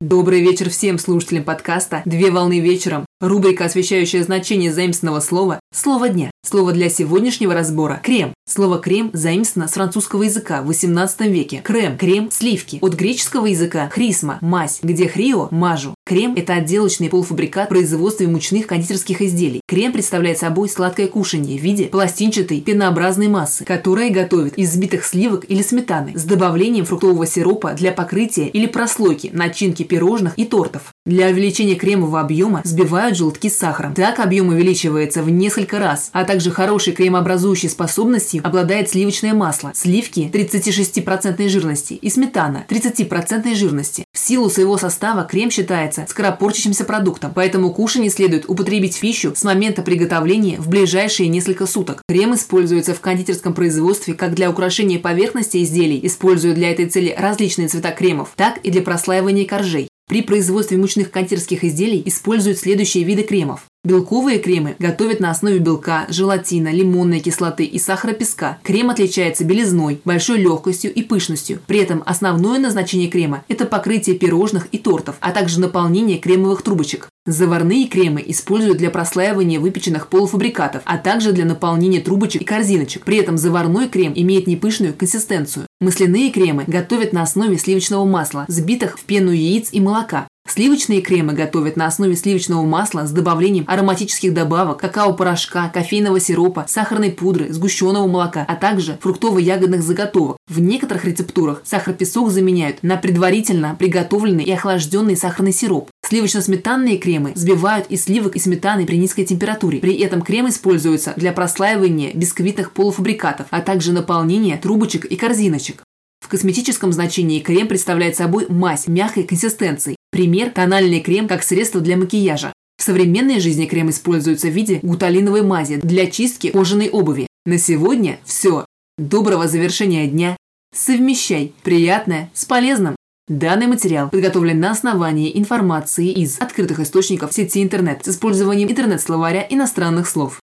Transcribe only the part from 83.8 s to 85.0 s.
крем имеет непышную